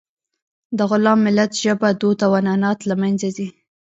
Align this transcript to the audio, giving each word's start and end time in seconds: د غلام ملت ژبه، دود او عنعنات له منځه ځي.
د 0.77 0.79
غلام 0.89 1.19
ملت 1.25 1.51
ژبه، 1.63 1.89
دود 2.01 2.19
او 2.25 2.31
عنعنات 2.39 2.79
له 2.89 2.95
منځه 3.01 3.27
ځي. 3.37 3.47